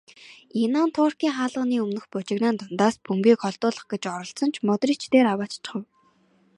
Инан 0.63 0.89
Туркийн 0.95 1.33
хаалганы 1.37 1.75
өмнөх 1.85 2.05
бужигнаан 2.11 2.55
дундаас 2.57 2.95
бөмбөгийг 3.05 3.39
холдуулах 3.43 3.85
гэж 3.91 4.03
оролдсон 4.15 4.49
ч 4.53 4.57
Модрич 4.67 5.01
дээр 5.11 5.27
авааччихав. 5.33 5.83